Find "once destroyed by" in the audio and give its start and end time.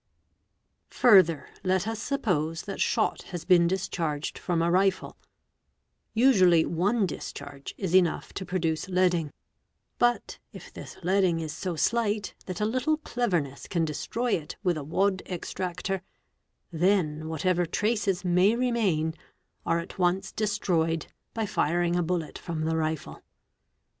19.99-21.45